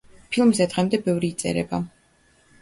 [0.35, 1.81] ფილმზე დღემდე ბევრი იწერება.